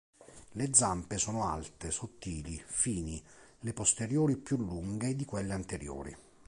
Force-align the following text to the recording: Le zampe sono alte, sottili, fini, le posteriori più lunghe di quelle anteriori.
Le 0.53 0.67
zampe 0.73 1.19
sono 1.19 1.43
alte, 1.45 1.91
sottili, 1.91 2.59
fini, 2.65 3.21
le 3.59 3.71
posteriori 3.71 4.35
più 4.35 4.57
lunghe 4.57 5.15
di 5.15 5.25
quelle 5.25 5.53
anteriori. 5.53 6.17